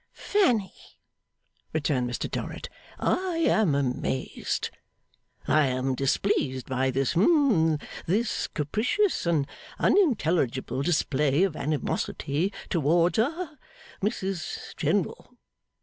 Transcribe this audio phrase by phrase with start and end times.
[0.13, 0.97] 'Fanny,'
[1.73, 4.71] returned Mr Dorrit, 'I am amazed,
[5.47, 7.77] I am displeased by this hum
[8.07, 13.57] this capricious and unintelligible display of animosity towards ha
[14.01, 15.37] Mrs General.